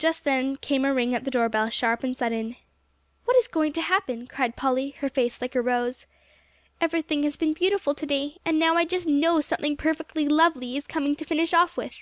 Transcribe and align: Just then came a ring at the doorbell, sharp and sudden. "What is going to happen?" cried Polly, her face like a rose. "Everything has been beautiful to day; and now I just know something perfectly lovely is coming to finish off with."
Just 0.00 0.24
then 0.24 0.56
came 0.56 0.84
a 0.84 0.92
ring 0.92 1.14
at 1.14 1.22
the 1.22 1.30
doorbell, 1.30 1.70
sharp 1.70 2.02
and 2.02 2.16
sudden. 2.16 2.56
"What 3.24 3.36
is 3.36 3.46
going 3.46 3.72
to 3.74 3.82
happen?" 3.82 4.26
cried 4.26 4.56
Polly, 4.56 4.90
her 4.98 5.08
face 5.08 5.40
like 5.40 5.54
a 5.54 5.62
rose. 5.62 6.06
"Everything 6.80 7.22
has 7.22 7.36
been 7.36 7.52
beautiful 7.52 7.94
to 7.94 8.04
day; 8.04 8.38
and 8.44 8.58
now 8.58 8.74
I 8.74 8.84
just 8.84 9.06
know 9.06 9.40
something 9.40 9.76
perfectly 9.76 10.26
lovely 10.26 10.76
is 10.76 10.88
coming 10.88 11.14
to 11.14 11.24
finish 11.24 11.54
off 11.54 11.76
with." 11.76 11.94